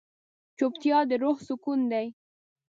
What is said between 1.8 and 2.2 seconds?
دی.